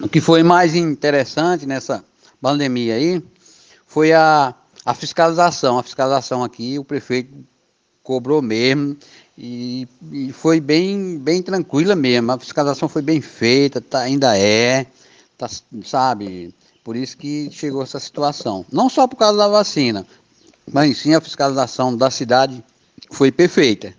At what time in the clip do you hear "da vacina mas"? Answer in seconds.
19.38-20.98